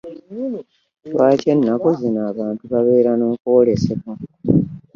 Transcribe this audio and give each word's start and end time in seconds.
Lwaki 1.11 1.47
ennaku 1.53 1.87
zino 1.99 2.19
abantu 2.31 2.63
babeera 2.71 3.11
n'okolesebwa? 3.17 4.13